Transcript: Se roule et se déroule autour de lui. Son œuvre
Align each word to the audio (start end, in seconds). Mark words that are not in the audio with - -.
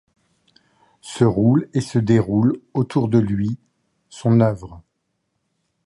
Se 1.01 1.23
roule 1.23 1.69
et 1.75 1.79
se 1.81 1.99
déroule 1.99 2.59
autour 2.73 3.07
de 3.07 3.19
lui. 3.19 3.59
Son 4.09 4.39
œuvre 4.41 4.81